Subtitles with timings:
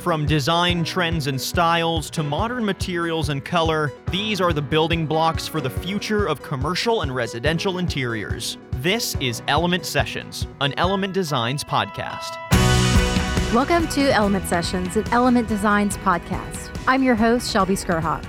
[0.00, 5.46] From design trends and styles to modern materials and color, these are the building blocks
[5.46, 8.56] for the future of commercial and residential interiors.
[8.76, 12.34] This is Element Sessions, an Element Designs podcast.
[13.52, 16.74] Welcome to Element Sessions, an Element Designs podcast.
[16.88, 18.24] I'm your host, Shelby Skrhak.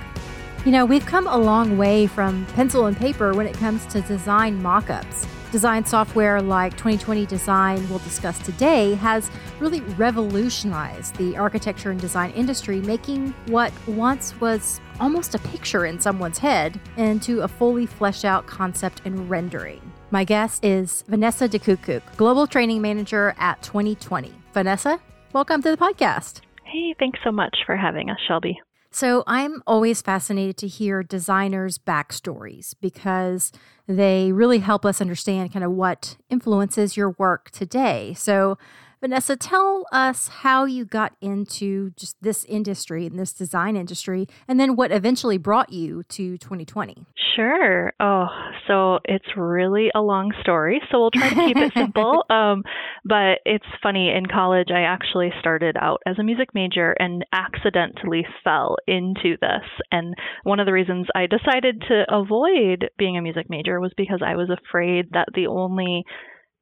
[0.66, 4.02] You know, we've come a long way from pencil and paper when it comes to
[4.02, 5.26] design mock ups.
[5.52, 9.30] Design software like 2020 Design we'll discuss today has
[9.60, 16.00] really revolutionized the architecture and design industry, making what once was almost a picture in
[16.00, 19.92] someone's head into a fully fleshed out concept and rendering.
[20.10, 24.32] My guest is Vanessa DeKukuk, Global Training Manager at 2020.
[24.54, 24.98] Vanessa,
[25.34, 26.40] welcome to the podcast.
[26.64, 28.58] Hey, thanks so much for having us, Shelby.
[28.94, 33.50] So, I'm always fascinated to hear designers' backstories because
[33.98, 38.14] they really help us understand kind of what influences your work today.
[38.14, 38.58] So,
[39.02, 44.60] Vanessa, tell us how you got into just this industry and this design industry, and
[44.60, 47.04] then what eventually brought you to 2020.
[47.34, 47.92] Sure.
[47.98, 48.26] Oh,
[48.68, 52.24] so it's really a long story, so we'll try to keep it simple.
[52.32, 52.62] Um,
[53.04, 58.24] but it's funny, in college, I actually started out as a music major and accidentally
[58.42, 59.64] fell into this.
[59.90, 64.20] And one of the reasons I decided to avoid being a music major was because
[64.24, 66.04] I was afraid that the only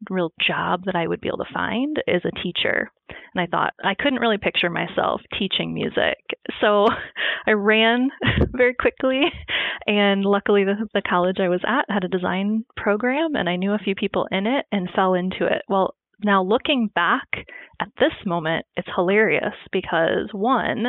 [0.08, 2.90] real job that I would be able to find is a teacher.
[3.34, 6.18] And I thought I couldn't really picture myself teaching music.
[6.60, 6.86] So
[7.46, 8.10] I ran
[8.52, 9.22] very quickly.
[9.86, 13.72] And luckily, the, the college I was at had a design program, and I knew
[13.72, 15.62] a few people in it and fell into it.
[15.68, 17.28] Well, now looking back
[17.80, 20.86] at this moment, it's hilarious because one,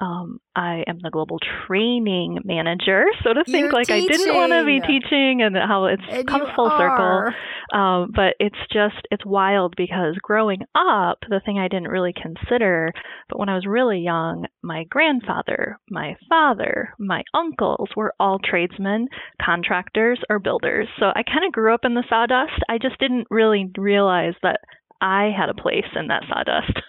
[0.00, 4.10] um, I am the global training manager, so to think You're like teaching.
[4.10, 7.32] I didn't want to be teaching, and how it's And come full are.
[7.32, 7.78] circle.
[7.78, 12.92] Um, but it's just it's wild because growing up, the thing I didn't really consider,
[13.28, 19.06] but when I was really young, my grandfather, my father, my uncles were all tradesmen,
[19.40, 20.88] contractors, or builders.
[20.98, 22.60] So I kind of grew up in the sawdust.
[22.68, 24.58] I just didn't really realize that
[25.04, 26.72] I had a place in that sawdust.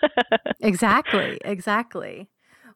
[0.62, 2.28] Exactly, exactly.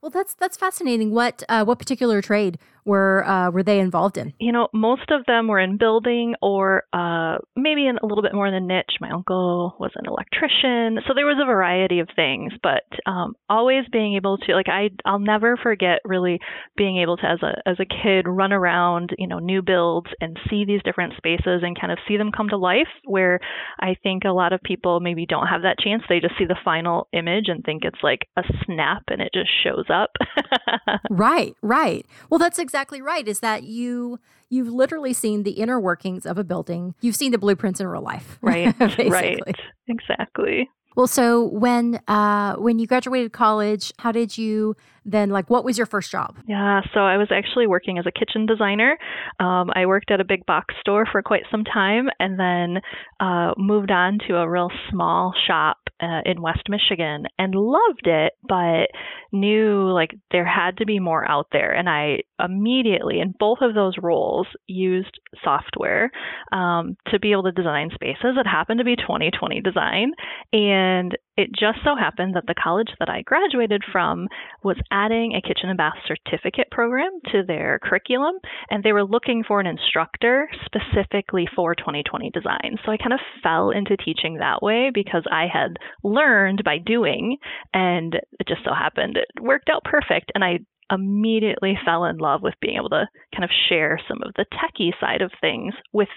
[0.02, 1.12] Well, that's that's fascinating.
[1.12, 4.34] What uh, what particular trade were uh, were they involved in?
[4.40, 8.34] you know, most of them were in building or uh, maybe in a little bit
[8.34, 8.98] more in the niche.
[9.00, 12.54] My uncle was an electrician, so there was a variety of things.
[12.64, 16.40] But um, always being able to, like, I I'll never forget really
[16.78, 20.38] being able to, as a as a kid, run around, you know, new builds and
[20.50, 22.88] see these different spaces and kind of see them come to life.
[23.06, 23.40] Where
[23.80, 26.04] I think a lot of people maybe don't have that chance.
[26.08, 29.50] They just see the final image and think it's like a snap and it just
[29.64, 30.12] shows up.
[31.10, 32.06] Right, right.
[32.30, 33.28] Well, that's exactly right.
[33.28, 34.20] Is that you
[34.50, 36.94] you've literally seen the inner workings of a building.
[37.02, 38.38] You've seen the blueprints in real life.
[38.42, 39.42] right, right,
[39.88, 40.70] exactly.
[41.00, 45.78] Well, so when uh when you graduated college, how did you then like what was
[45.78, 46.38] your first job?
[46.46, 48.98] Yeah, so I was actually working as a kitchen designer.
[49.40, 52.82] Um, I worked at a big box store for quite some time and then
[53.22, 58.34] uh, moved on to a real small shop uh, in West Michigan and loved it,
[58.48, 58.88] but
[59.32, 61.74] knew like there had to be more out there.
[61.74, 66.12] And I immediately, in both of those roles, used software
[66.52, 68.38] um, to be able to design spaces.
[68.38, 70.12] It happened to be 2020 design.
[70.54, 70.89] And
[71.38, 74.28] it just so happened that the college that I graduated from
[74.64, 78.36] was adding a kitchen and bath certificate program to their curriculum,
[78.70, 82.78] and they were looking for an instructor specifically for 2020 design.
[82.86, 87.38] So I kind of fell into teaching that way because I had learned by doing,
[87.74, 90.32] and it just so happened it worked out perfect.
[90.36, 90.60] And I
[90.92, 95.00] immediately fell in love with being able to kind of share some of the techie
[95.00, 96.10] side of things with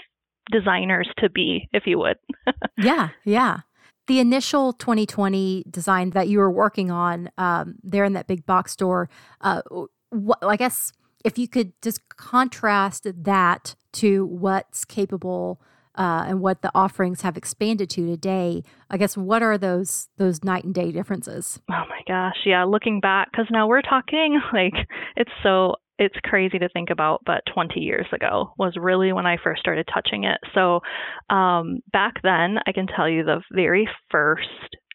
[0.50, 2.16] designers to be, if you would.
[2.78, 3.58] Yeah, yeah.
[4.06, 8.72] The initial 2020 design that you were working on um, there in that big box
[8.72, 9.08] store,
[9.40, 9.62] uh,
[10.10, 10.92] what, I guess
[11.24, 15.60] if you could just contrast that to what's capable
[15.94, 20.42] uh, and what the offerings have expanded to today, I guess what are those those
[20.42, 21.60] night and day differences?
[21.70, 24.74] Oh my gosh, yeah, looking back cuz now we're talking like
[25.16, 29.36] it's so it's crazy to think about, but 20 years ago was really when I
[29.42, 30.38] first started touching it.
[30.54, 30.80] So,
[31.30, 34.48] um, back then, I can tell you the very first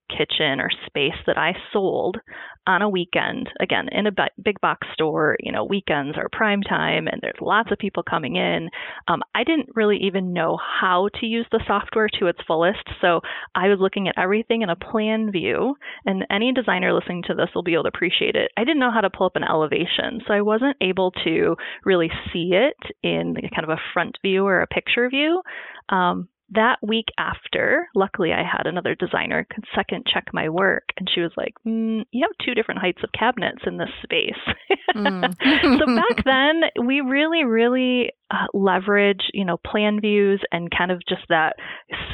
[0.10, 2.18] kitchen or space that I sold
[2.66, 4.12] on a weekend, again, in a
[4.44, 8.36] big box store, you know, weekends are prime time and there's lots of people coming
[8.36, 8.70] in.
[9.08, 12.84] Um, I didn't really even know how to use the software to its fullest.
[13.00, 13.22] So
[13.56, 15.76] I was looking at everything in a plan view,
[16.06, 18.52] and any designer listening to this will be able to appreciate it.
[18.58, 21.56] I didn't know how to pull up an elevation, so I wasn't able to
[21.86, 25.42] really see it in kind of a front view or a picture view.
[25.90, 29.46] Um, that week after, luckily I had another designer
[29.76, 33.12] second check my work, and she was like, mm, "You have two different heights of
[33.12, 34.56] cabinets in this space."
[34.96, 35.36] Mm.
[35.80, 41.02] so back then, we really, really uh, leverage, you know, plan views and kind of
[41.08, 41.56] just that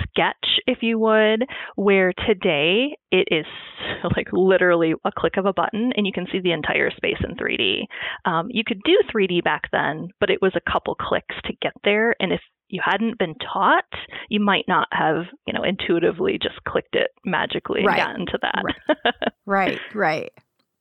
[0.02, 1.46] sketch, if you would.
[1.76, 3.46] Where today it is
[4.16, 7.36] like literally a click of a button, and you can see the entire space in
[7.36, 7.84] 3D.
[8.26, 11.74] Um, you could do 3D back then, but it was a couple clicks to get
[11.84, 13.86] there, and if you hadn't been taught,
[14.30, 18.00] you might not have, you know, intuitively just clicked it magically right.
[18.00, 18.64] and gotten to that.
[19.46, 19.80] right, right.
[19.94, 20.32] right.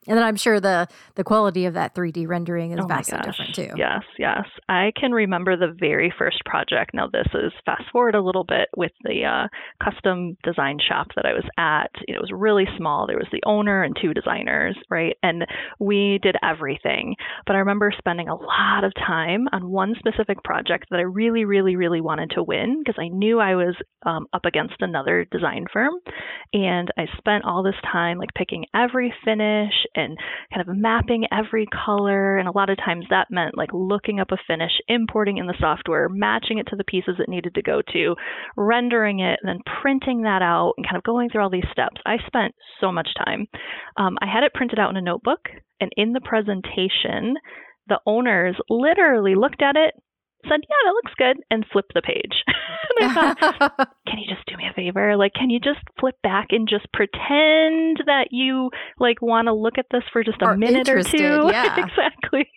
[0.07, 3.55] And then I'm sure the the quality of that 3D rendering is oh vastly different
[3.55, 3.69] too.
[3.75, 4.43] Yes, yes.
[4.67, 6.91] I can remember the very first project.
[6.93, 9.47] Now this is fast forward a little bit with the uh,
[9.83, 11.91] custom design shop that I was at.
[12.07, 13.07] It was really small.
[13.07, 15.15] There was the owner and two designers, right?
[15.23, 15.45] And
[15.79, 17.15] we did everything.
[17.45, 21.45] But I remember spending a lot of time on one specific project that I really,
[21.45, 25.65] really, really wanted to win because I knew I was um, up against another design
[25.71, 25.93] firm,
[26.53, 30.17] and I spent all this time like picking every finish and
[30.53, 32.37] kind of mapping every color.
[32.37, 35.55] And a lot of times that meant like looking up a finish, importing in the
[35.59, 38.15] software, matching it to the pieces it needed to go to,
[38.55, 42.01] rendering it, and then printing that out and kind of going through all these steps.
[42.05, 43.47] I spent so much time.
[43.97, 45.49] Um, I had it printed out in a notebook,
[45.79, 47.35] and in the presentation,
[47.87, 49.93] the owners literally looked at it,
[50.43, 52.43] said, Yeah, that looks good, and flipped the page.
[52.99, 55.17] and I thought, Can you just do me a favor?
[55.17, 58.69] Like, can you just flip back and just pretend that you
[58.99, 61.49] like want to look at this for just a Are minute or two?
[61.53, 61.75] Yeah.
[61.77, 62.49] exactly.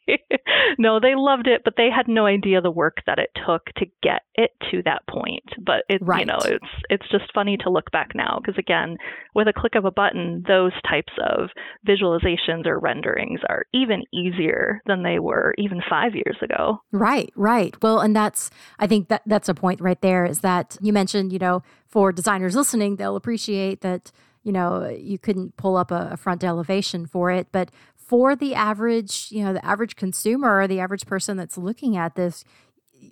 [0.79, 3.87] no, they loved it, but they had no idea the work that it took to
[4.03, 5.44] get it to that point.
[5.65, 6.21] But it, right.
[6.21, 8.97] you know, it's it's just funny to look back now because again,
[9.35, 11.50] with a click of a button, those types of
[11.87, 16.79] visualizations or renderings are even easier than they were even five years ago.
[16.93, 17.75] Right, right.
[17.82, 21.32] Well, and that's I think that that's a point right there is that you mentioned,
[21.32, 24.12] you know, for designers listening, they'll appreciate that
[24.43, 27.49] you know you couldn't pull up a, a, front elevation for it.
[27.52, 27.70] But
[28.06, 32.14] for the average you know the average consumer or the average person that's looking at
[32.14, 32.44] this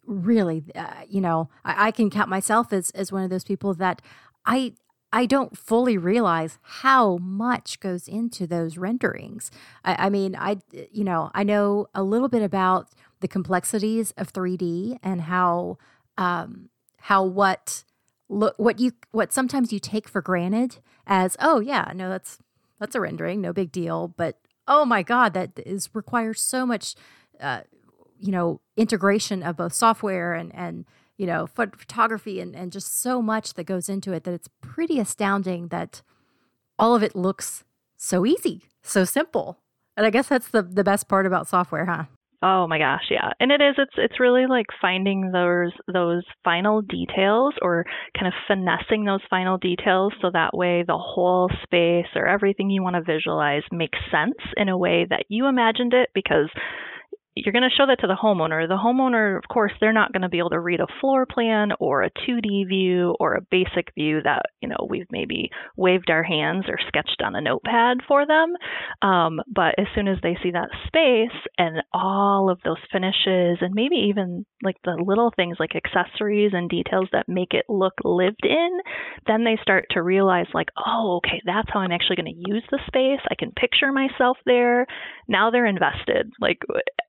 [0.06, 3.75] really uh, you know I, I, can count myself as as one of those people
[3.75, 4.00] that
[4.46, 4.72] i
[5.12, 9.50] i don't fully realize how much goes into those renderings.
[9.84, 12.88] I, I mean i you know i know a little bit about
[13.25, 15.79] the complexities of 3D and how
[16.19, 16.69] um,
[16.99, 17.82] how what
[18.29, 20.76] look what you what sometimes you take for granted
[21.06, 22.38] as oh yeah no that's
[22.79, 24.38] that's a rendering no big deal but
[24.69, 26.97] oh my god that is requires so much
[27.41, 27.62] uh,
[28.21, 30.85] you know integration of both software and and
[31.17, 35.00] you know photography and and just so much that goes into it that it's pretty
[35.00, 36.03] astounding that
[36.79, 37.65] all of it looks
[37.97, 39.61] so easy so simple.
[39.97, 42.05] And i guess that's the the best part about software huh
[42.46, 43.32] Oh my gosh, yeah.
[43.41, 48.35] And it is it's it's really like finding those those final details or kind of
[48.46, 53.02] finessing those final details so that way the whole space or everything you want to
[53.02, 56.50] visualize makes sense in a way that you imagined it because
[57.37, 58.69] you're going to show that to the homeowner.
[58.69, 61.71] The homeowner, of course, they're not going to be able to read a floor plan
[61.81, 66.23] or a 2D view or a basic view that, you know, we've maybe waved our
[66.23, 68.55] hands or sketched on a notepad for them.
[69.03, 73.75] Um, but as soon as they see that space and all of those finishes and
[73.75, 78.45] maybe even like the little things like accessories and details that make it look lived
[78.45, 78.79] in,
[79.27, 82.65] then they start to realize like, oh, okay, that's how I'm actually going to use
[82.71, 83.21] the space.
[83.29, 84.87] I can picture myself there.
[85.26, 86.31] Now they're invested.
[86.41, 86.59] Like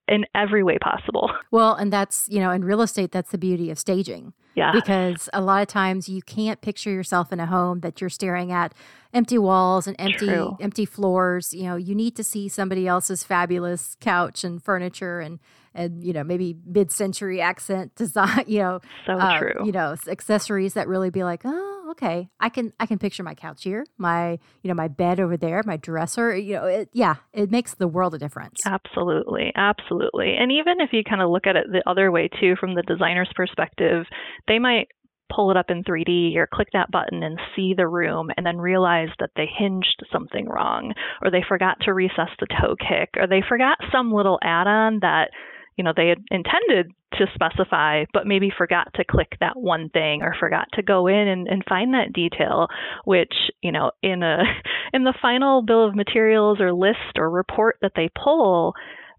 [0.07, 1.31] in every way possible.
[1.51, 4.33] Well, and that's, you know, in real estate, that's the beauty of staging.
[4.55, 4.73] Yeah.
[4.73, 8.51] Because a lot of times you can't picture yourself in a home that you're staring
[8.51, 8.73] at
[9.13, 10.57] empty walls and empty True.
[10.59, 11.53] empty floors.
[11.53, 15.39] You know, you need to see somebody else's fabulous couch and furniture and
[15.75, 20.73] and you know maybe mid-century accent design you know so uh, true you know accessories
[20.73, 23.85] that really be like oh Oh, okay i can i can picture my couch here
[23.97, 27.75] my you know my bed over there my dresser you know it, yeah it makes
[27.75, 28.61] the world a difference.
[28.65, 30.35] Absolutely absolutely.
[30.37, 32.81] And even if you kind of look at it the other way too from the
[32.83, 34.05] designer's perspective
[34.47, 34.87] they might
[35.33, 38.57] pull it up in 3D or click that button and see the room and then
[38.57, 43.27] realize that they hinged something wrong or they forgot to recess the toe kick or
[43.27, 45.31] they forgot some little add-on that
[45.77, 50.21] you know they had intended to specify but maybe forgot to click that one thing
[50.21, 52.67] or forgot to go in and, and find that detail
[53.05, 54.39] which you know in a
[54.93, 58.73] in the final bill of materials or list or report that they pull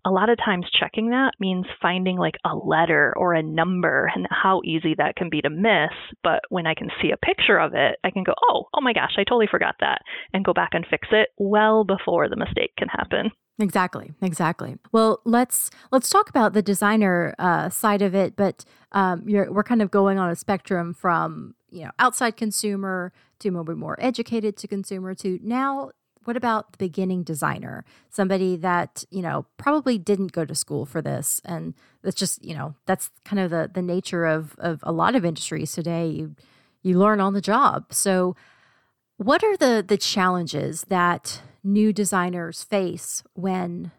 [0.06, 4.28] a lot of times checking that means finding like a letter or a number and
[4.30, 5.90] how easy that can be to miss.
[6.22, 8.92] But when I can see a picture of it, I can go, oh, oh my
[8.92, 12.70] gosh, I totally forgot that and go back and fix it well before the mistake
[12.78, 13.32] can happen.
[13.58, 14.76] Exactly, exactly.
[14.92, 19.80] Well, let's let's talk about the designer uh, side of it, but um, we're kind
[19.80, 24.68] of going on a spectrum from you know outside consumer to maybe more educated to
[24.68, 25.90] consumer to now.
[26.24, 27.84] What about the beginning designer?
[28.10, 31.72] Somebody that you know probably didn't go to school for this, and
[32.02, 35.24] that's just you know that's kind of the the nature of of a lot of
[35.24, 36.08] industries today.
[36.08, 36.36] You
[36.82, 37.86] you learn on the job.
[37.94, 38.36] So,
[39.16, 43.90] what are the the challenges that new designers face when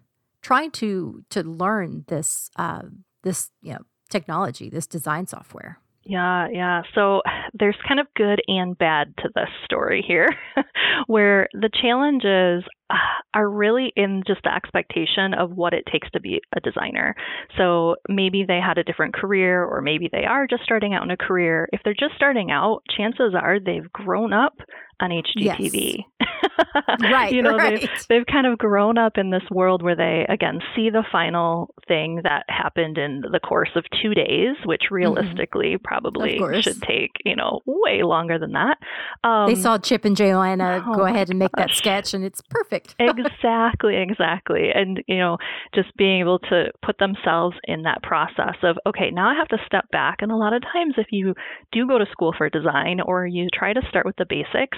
[0.42, 2.84] trying to to learn this uh,
[3.24, 5.80] this you know technology, this design software?
[6.10, 6.84] Yeah, yeah.
[6.96, 7.22] So
[7.54, 10.30] there's kind of good and bad to this story here,
[11.08, 12.96] where the challenges uh,
[13.34, 17.14] are really in just the expectation of what it takes to be a designer.
[17.58, 21.12] So maybe they had a different career, or maybe they are just starting out in
[21.12, 21.68] a career.
[21.74, 24.54] If they're just starting out, chances are they've grown up
[25.00, 26.04] on HGTV.
[26.20, 26.28] Yes.
[27.02, 27.32] right.
[27.32, 27.80] you know, right.
[27.80, 31.74] They've, they've kind of grown up in this world where they, again, see the final
[31.88, 34.96] thing that happened in the course of two days, which mm-hmm.
[34.96, 35.84] realistically mm-hmm.
[35.84, 38.78] probably should take, you know, way longer than that.
[39.24, 42.42] Um, they saw Chip and Joanna oh go ahead and make that sketch, and it's
[42.50, 42.96] perfect.
[43.00, 44.70] exactly, exactly.
[44.74, 45.38] And, you know,
[45.76, 49.58] just being able to put themselves in that process of, okay, now I have to
[49.66, 50.18] step back.
[50.22, 51.34] And a lot of times, if you
[51.72, 54.78] do go to school for design or you try to start with the basics,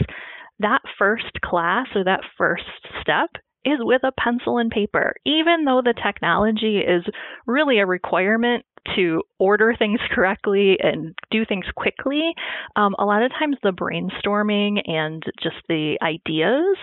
[0.59, 2.63] that first class or that first
[3.01, 3.29] step
[3.65, 5.15] is with a pencil and paper.
[5.25, 7.03] Even though the technology is
[7.45, 12.33] really a requirement to order things correctly and do things quickly,
[12.75, 16.77] um, a lot of times the brainstorming and just the ideas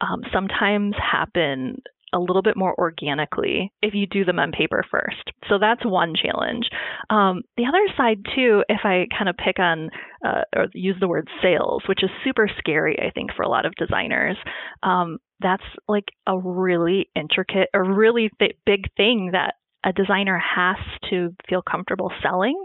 [0.00, 1.82] um, sometimes happen
[2.12, 5.32] a little bit more organically if you do them on paper first.
[5.48, 6.68] So that's one challenge.
[7.10, 9.90] Um, the other side, too, if I kind of pick on
[10.24, 13.66] uh, or use the word sales, which is super scary, I think, for a lot
[13.66, 14.36] of designers,
[14.82, 20.76] um, that's like a really intricate, a really th- big thing that a designer has
[21.08, 22.60] to feel comfortable selling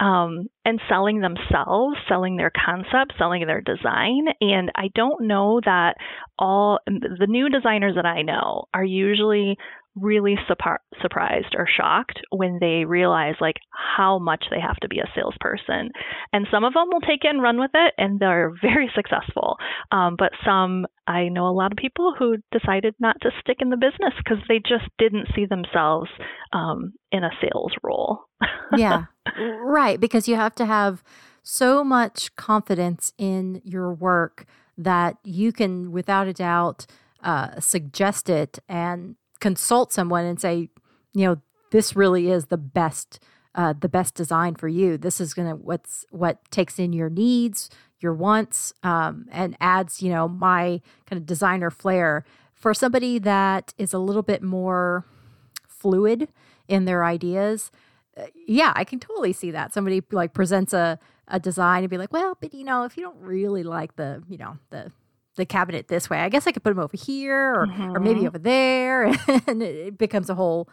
[0.00, 4.26] um, and selling themselves, selling their concept, selling their design.
[4.42, 5.94] And I don't know that
[6.38, 9.56] all the new designers that I know are usually
[9.96, 15.10] really surprised or shocked when they realize like how much they have to be a
[15.14, 15.90] salesperson.
[16.34, 19.56] And some of them will take it and run with it, and they're very successful.
[19.90, 23.70] Um, but some, I know a lot of people who decided not to stick in
[23.70, 26.10] the business because they just didn't see themselves
[26.52, 28.24] um, in a sales role.
[28.76, 29.04] yeah,
[29.60, 29.98] right.
[29.98, 31.02] Because you have to have
[31.42, 34.44] so much confidence in your work
[34.76, 36.86] that you can, without a doubt,
[37.22, 40.68] uh, suggest it and consult someone and say,
[41.14, 43.20] you know, this really is the best
[43.54, 44.96] uh, the best design for you.
[44.96, 50.10] This is gonna what's what takes in your needs, your wants, um, and adds you
[50.10, 52.24] know my kind of designer flair
[52.54, 55.04] for somebody that is a little bit more
[55.66, 56.28] fluid
[56.68, 57.70] in their ideas.
[58.16, 59.72] Uh, yeah, I can totally see that.
[59.72, 60.98] Somebody like presents a
[61.30, 64.22] a design and be like, well, but you know, if you don't really like the
[64.28, 64.92] you know the
[65.38, 66.18] the cabinet this way.
[66.18, 67.96] I guess I could put them over here or, mm-hmm.
[67.96, 68.26] or maybe mm-hmm.
[68.26, 69.10] over there.
[69.46, 70.68] And it becomes a whole,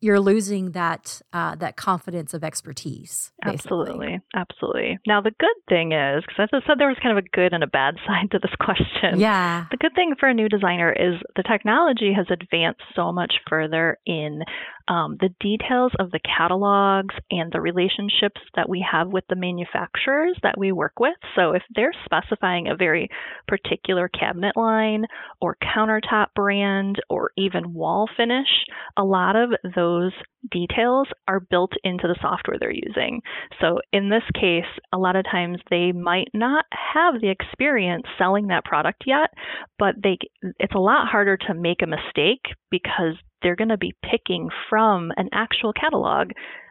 [0.00, 3.32] you're losing that uh, that confidence of expertise.
[3.44, 3.80] Basically.
[3.80, 4.98] Absolutely, absolutely.
[5.06, 7.62] Now the good thing is, because I said there was kind of a good and
[7.62, 9.20] a bad side to this question.
[9.20, 9.66] Yeah.
[9.70, 13.98] The good thing for a new designer is the technology has advanced so much further
[14.06, 14.42] in
[14.88, 20.36] um, the details of the catalogs and the relationships that we have with the manufacturers
[20.42, 21.16] that we work with.
[21.36, 23.08] So if they're specifying a very
[23.48, 25.06] particular cabinet line
[25.40, 28.48] or countertop brand or even wall finish,
[28.96, 30.12] a lot of those
[30.50, 33.22] details are built into the software they're using.
[33.60, 38.48] So in this case, a lot of times they might not have the experience selling
[38.48, 39.30] that product yet,
[39.78, 40.18] but they
[40.58, 45.12] it's a lot harder to make a mistake because they're going to be picking from
[45.16, 46.30] an actual catalog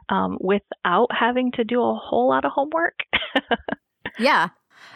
[0.10, 3.00] um, without having to do a whole lot of homework.
[4.20, 4.50] yeah,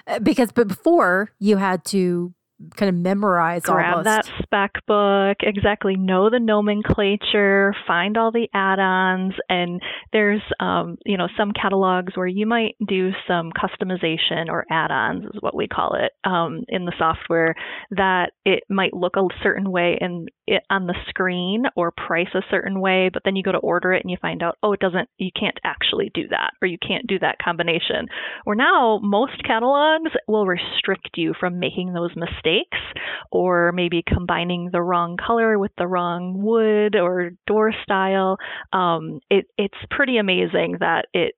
[0.07, 2.33] uh, because before you had to
[2.75, 4.05] kind of memorize grab almost.
[4.05, 5.95] that spec book exactly.
[5.95, 9.81] Know the nomenclature find all the add-ons and
[10.13, 15.41] there's um, you know some catalogs where you might do some customization or add-ons is
[15.41, 17.55] what we call it um, in the software
[17.91, 22.41] that it might look a certain way in it on the screen or price a
[22.49, 24.79] certain way but then you go to order it and you find out oh it
[24.79, 28.07] doesn't you can't actually do that or you can't do that combination.
[28.45, 34.69] Where now most catalogs will restrict you from making those mistakes mistakes or maybe combining
[34.71, 38.37] the wrong color with the wrong wood or door style.
[38.73, 41.33] Um, it, it's pretty amazing that it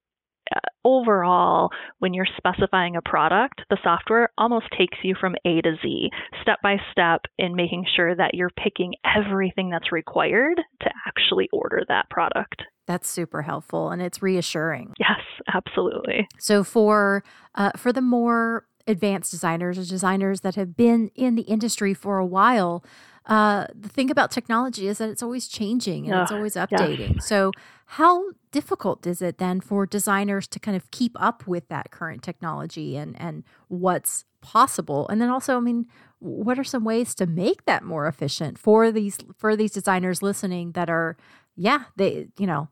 [0.56, 1.70] uh, overall,
[2.00, 6.10] when you're specifying a product, the software almost takes you from A to Z,
[6.42, 11.84] step by step, in making sure that you're picking everything that's required to actually order
[11.90, 12.64] that product.
[12.86, 14.94] That's super helpful and it's reassuring.
[14.98, 15.20] Yes,
[15.54, 16.30] absolutely.
[16.40, 21.44] So for uh, for the more advanced designers or designers that have been in the
[21.44, 22.84] industry for a while,
[23.28, 27.16] uh, the thing about technology is that it's always changing and it's always updating.
[27.16, 27.28] Yes.
[27.28, 27.52] So,
[27.92, 32.24] how difficult is it then for designers to kind of keep up with that current
[32.24, 35.08] technology and and what's possible?
[35.10, 35.88] And then also, I mean,
[36.20, 40.72] what are some ways to make that more efficient for these for these designers listening
[40.72, 41.18] that are,
[41.56, 42.70] yeah, they you know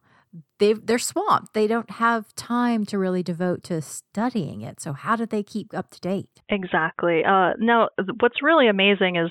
[0.60, 1.54] they they're swamped.
[1.54, 4.80] They don't have time to really devote to studying it.
[4.80, 6.30] So how do they keep up to date?
[6.50, 7.24] Exactly.
[7.24, 7.89] Uh, now,
[8.20, 9.30] what's really amazing is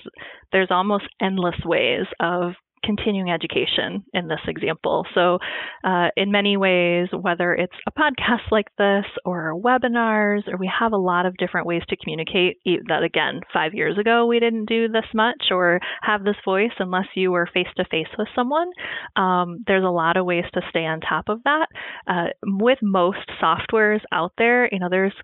[0.52, 2.52] there's almost endless ways of
[2.84, 5.06] continuing education in this example.
[5.14, 5.38] So,
[5.84, 10.92] uh, in many ways, whether it's a podcast like this or webinars, or we have
[10.92, 12.58] a lot of different ways to communicate.
[12.88, 17.06] That again, five years ago, we didn't do this much or have this voice unless
[17.14, 18.68] you were face to face with someone.
[19.16, 21.66] Um, there's a lot of ways to stay on top of that.
[22.06, 25.14] Uh, with most softwares out there, you know, there's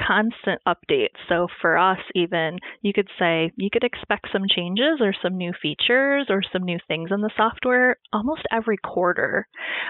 [0.00, 1.16] constant updates.
[1.28, 5.52] So for us, even you could say you could expect some changes or some new
[5.60, 9.46] features or some new things in the software almost every quarter.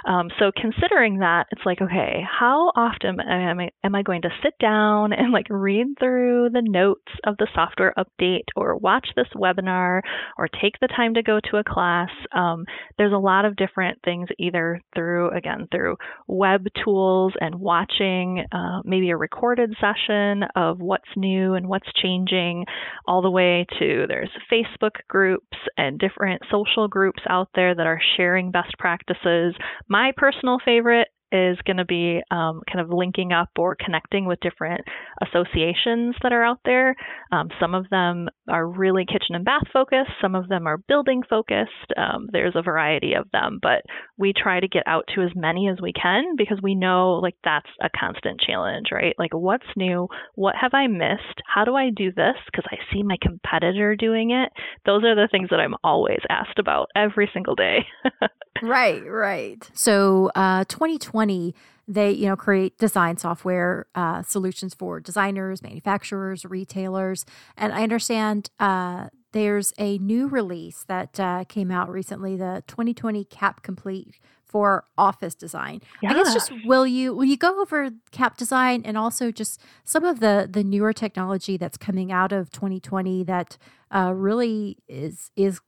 [0.07, 4.31] Um, so considering that, it's like, okay, how often am I, am I going to
[4.43, 9.29] sit down and like read through the notes of the software update or watch this
[9.37, 10.03] webinar
[10.39, 12.11] or take the time to go to a class?
[12.35, 12.65] Um,
[12.99, 15.97] there's a lot of different things either through, again, through
[16.27, 22.65] web tools and watching uh, maybe a recorded session of what's new and what's changing,
[23.07, 28.01] all the way to there's Facebook groups and different social groups out there that are
[28.17, 29.55] sharing best practices.
[29.89, 34.39] My personal favorite is going to be um, kind of linking up or connecting with
[34.41, 34.83] different
[35.23, 36.95] associations that are out there.
[37.33, 41.23] Um, some of them are really kitchen and bath focused, some of them are building
[41.29, 41.71] focused.
[41.97, 43.83] Um, there's a variety of them, but
[44.19, 47.37] we try to get out to as many as we can because we know like
[47.45, 49.15] that's a constant challenge, right?
[49.19, 50.09] Like, what's new?
[50.35, 51.41] What have I missed?
[51.47, 52.37] How do I do this?
[52.47, 54.51] Because I see my competitor doing it.
[54.87, 57.87] Those are the things that I'm always asked about every single day.
[58.63, 59.71] right, right.
[59.75, 61.55] So, uh, 2020,
[61.89, 67.25] they you know create design software uh, solutions for designers, manufacturers, retailers,
[67.57, 73.25] and I understand uh, there's a new release that uh, came out recently, the 2020
[73.25, 75.81] Cap Complete for office design.
[76.03, 76.11] Yeah.
[76.11, 80.05] I guess just will you will you go over cap design and also just some
[80.05, 83.57] of the the newer technology that's coming out of 2020 that
[83.91, 85.61] uh, really is is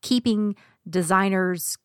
[0.00, 0.56] keeping
[0.88, 1.76] designers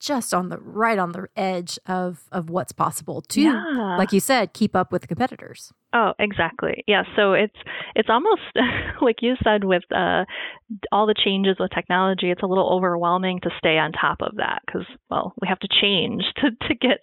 [0.00, 3.96] just on the right on the edge of of what's possible to yeah.
[3.98, 5.72] like you said keep up with the competitors.
[5.92, 6.84] Oh exactly.
[6.86, 7.56] Yeah so it's
[7.94, 8.42] it's almost
[9.00, 10.24] like you said with uh,
[10.92, 14.62] all the changes with technology it's a little overwhelming to stay on top of that
[14.66, 16.98] because well we have to change to, to get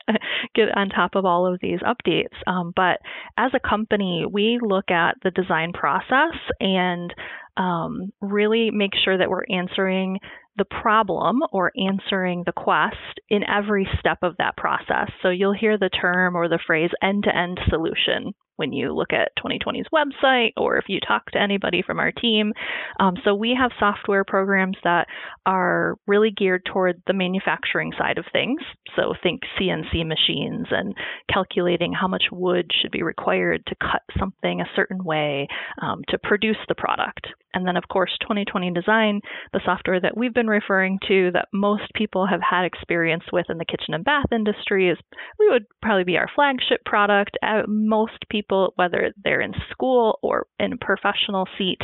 [0.54, 2.36] get on top of all of these updates.
[2.48, 3.00] Um, but
[3.38, 7.14] as a company we look at the design process and
[7.58, 10.20] um, really make sure that we're answering
[10.58, 15.12] the problem or answering the quest in every step of that process.
[15.22, 19.14] So you'll hear the term or the phrase end to end solution when you look
[19.14, 22.54] at 2020's website or if you talk to anybody from our team.
[23.00, 25.08] Um, so we have software programs that
[25.46, 28.62] are really geared toward the manufacturing side of things.
[28.96, 30.96] So think CNC machines and
[31.32, 35.48] calculating how much wood should be required to cut something a certain way
[35.82, 37.28] um, to produce the product.
[37.56, 39.22] And then, of course, 2020 Design,
[39.54, 43.58] the software that we've been referring to that most people have had experience with in
[43.58, 44.98] the kitchen and bath industry is
[45.40, 47.38] we would probably be our flagship product.
[47.42, 51.80] Uh, most people people, whether they're in school or in a professional seat,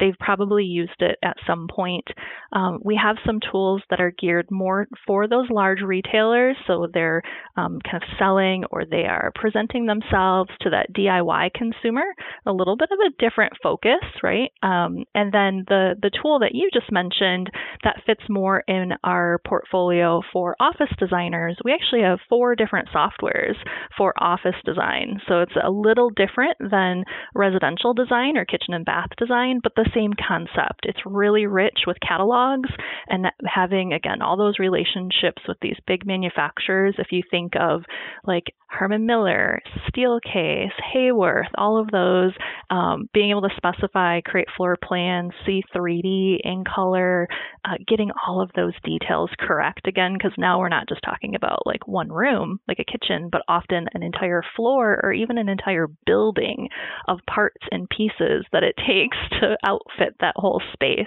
[0.00, 2.06] they've probably used it at some point.
[2.52, 7.22] Um, we have some tools that are geared more for those large retailers, so they're
[7.56, 12.04] um, kind of selling or they are presenting themselves to that DIY consumer,
[12.46, 14.50] a little bit of a different focus, right?
[14.62, 17.50] Um, and then the the tool that you just mentioned
[17.82, 23.54] that fits more in our portfolio for office designers, we actually have four different softwares
[23.96, 25.20] for office design.
[25.28, 29.72] So it's a little little different than residential design or kitchen and bath design, but
[29.76, 30.84] the same concept.
[30.84, 32.70] It's really rich with catalogs
[33.08, 36.94] and having, again, all those relationships with these big manufacturers.
[36.98, 37.82] If you think of
[38.26, 42.32] like Herman Miller, Steelcase, Haworth, all of those,
[42.70, 47.28] um, being able to specify, create floor plans, see 3D in color,
[47.64, 51.66] uh, getting all of those details correct again, because now we're not just talking about
[51.66, 55.86] like one room, like a kitchen, but often an entire floor or even an entire
[56.06, 56.68] building
[57.08, 61.06] of parts and pieces that it takes to outfit that whole space.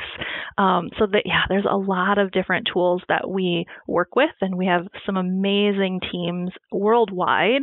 [0.57, 4.57] Um, so that, yeah, there's a lot of different tools that we work with, and
[4.57, 7.56] we have some amazing teams worldwide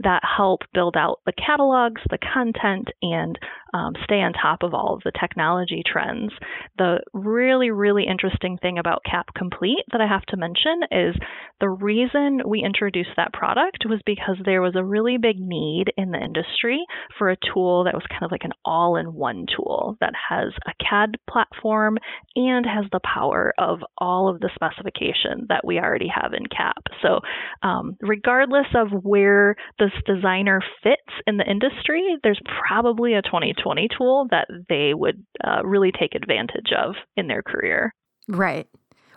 [0.00, 3.38] that help build out the catalogs, the content, and
[3.72, 6.32] um, stay on top of all of the technology trends.
[6.78, 11.14] The really, really interesting thing about Cap Complete that I have to mention is
[11.60, 16.10] the reason we introduced that product was because there was a really big need in
[16.10, 16.80] the industry
[17.18, 20.52] for a tool that was kind of like an all in one tool that has
[20.66, 21.98] a CAD platform
[22.34, 26.82] and has the power of all of the specification that we already have in CAP.
[27.02, 27.20] So,
[27.62, 29.29] um, regardless of where
[29.78, 35.62] this designer fits in the industry, there's probably a 2020 tool that they would uh,
[35.64, 37.94] really take advantage of in their career.
[38.28, 38.66] Right.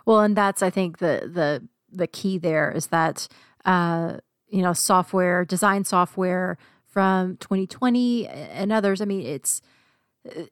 [0.06, 3.28] Well, and that's I think the the the key there is that
[3.64, 9.00] uh, you know software design software from 2020 and others.
[9.00, 9.60] I mean, it's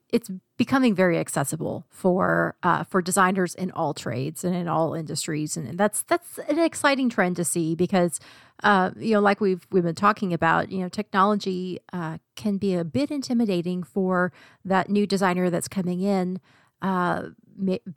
[0.09, 5.57] it's becoming very accessible for uh, for designers in all trades and in all industries,
[5.57, 8.19] and that's that's an exciting trend to see because
[8.61, 12.75] uh, you know, like we've we've been talking about, you know, technology uh, can be
[12.75, 14.31] a bit intimidating for
[14.63, 16.39] that new designer that's coming in.
[16.81, 17.29] Uh,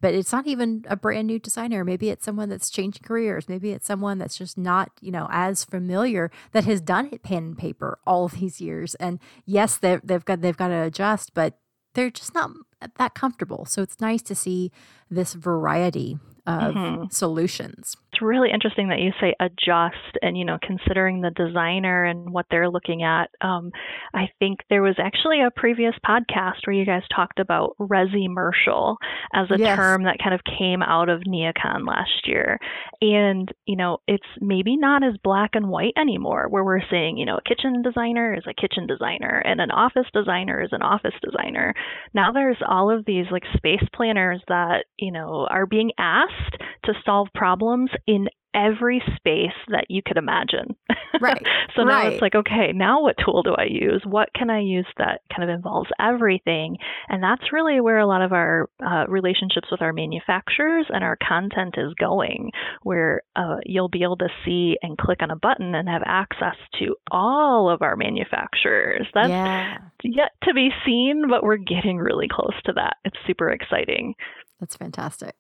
[0.00, 1.84] but it's not even a brand new designer.
[1.84, 3.48] Maybe it's someone that's changing careers.
[3.48, 7.38] Maybe it's someone that's just not, you know, as familiar that has done it pen
[7.38, 8.94] and paper all these years.
[8.96, 11.58] And yes, they've, they've got they've got to adjust, but
[11.96, 12.50] they're just not
[12.98, 13.64] that comfortable.
[13.64, 14.70] So it's nice to see
[15.11, 17.04] this variety of mm-hmm.
[17.11, 17.96] solutions.
[18.16, 22.46] It's really interesting that you say adjust and, you know, considering the designer and what
[22.50, 23.29] they're looking at.
[23.42, 23.70] Um,
[24.14, 28.96] I think there was actually a previous podcast where you guys talked about resi-mercial
[29.35, 29.76] as a yes.
[29.76, 32.59] term that kind of came out of NeoCon last year.
[33.02, 37.26] And, you know, it's maybe not as black and white anymore where we're saying, you
[37.26, 41.12] know, a kitchen designer is a kitchen designer and an office designer is an office
[41.22, 41.74] designer.
[42.14, 46.92] Now there's all of these like space planners that, you know, are being asked to
[47.04, 50.74] solve problems in every space that you could imagine.
[51.18, 51.46] Right.
[51.74, 52.12] so now right.
[52.12, 54.02] it's like, okay, now what tool do I use?
[54.04, 56.76] What can I use that kind of involves everything?
[57.08, 61.16] And that's really where a lot of our uh, relationships with our manufacturers and our
[61.26, 62.50] content is going,
[62.82, 66.56] where uh, you'll be able to see and click on a button and have access
[66.80, 69.06] to all of our manufacturers.
[69.14, 69.78] That's yeah.
[70.04, 72.98] yet to be seen, but we're getting really close to that.
[73.06, 74.16] It's super exciting.
[74.60, 75.34] That's fantastic.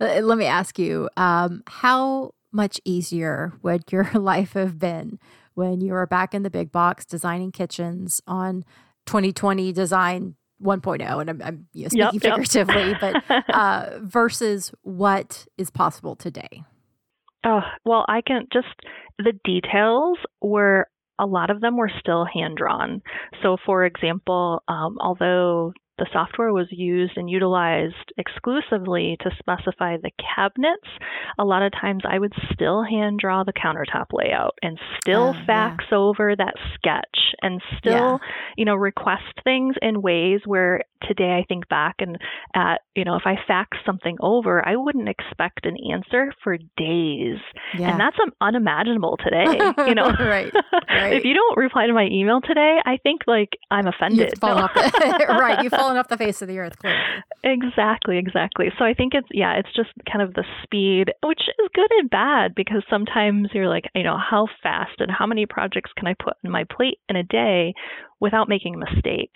[0.00, 5.18] Uh, let me ask you um, how much easier would your life have been
[5.54, 8.64] when you were back in the big box designing kitchens on
[9.06, 13.24] 2020 design 1.0 and i'm, I'm you know, speaking yep, figuratively yep.
[13.28, 16.62] but uh, versus what is possible today
[17.44, 18.68] oh well i can just
[19.18, 23.02] the details were a lot of them were still hand drawn.
[23.42, 30.10] So, for example, um, although the software was used and utilized exclusively to specify the
[30.34, 30.88] cabinets.
[31.38, 35.46] A lot of times I would still hand draw the countertop layout and still uh,
[35.46, 35.98] fax yeah.
[35.98, 38.28] over that sketch and still, yeah.
[38.56, 42.18] you know, request things in ways where today I think back and
[42.54, 47.38] at, you know, if I fax something over, I wouldn't expect an answer for days.
[47.78, 47.90] Yeah.
[47.90, 49.44] And that's unimaginable today,
[49.86, 50.04] you know.
[50.20, 50.52] right.
[50.88, 51.12] right.
[51.12, 54.30] if you don't reply to my email today, I think like I'm offended.
[54.30, 54.64] You've fallen no.
[54.64, 55.62] off the, right.
[55.62, 57.00] You've off the face of the earth, clearly.
[57.42, 58.66] Exactly, exactly.
[58.78, 62.08] So I think it's yeah, it's just kind of the speed, which is good and
[62.08, 66.14] bad because sometimes you're like, you know, how fast and how many projects can I
[66.14, 67.74] put on my plate in a day
[68.20, 69.32] without making a mistake.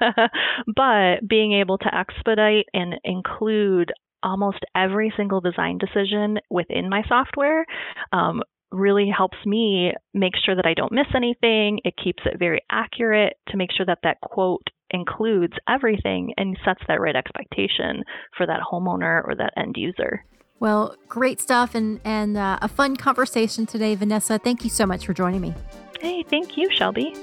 [0.74, 7.64] but being able to expedite and include almost every single design decision within my software
[8.12, 11.78] um, really helps me make sure that I don't miss anything.
[11.84, 14.66] It keeps it very accurate to make sure that that quote
[14.96, 18.02] includes everything and sets that right expectation
[18.36, 20.24] for that homeowner or that end user.
[20.58, 24.38] Well, great stuff and, and uh, a fun conversation today, Vanessa.
[24.38, 25.54] Thank you so much for joining me.
[26.00, 27.14] Hey, thank you, Shelby.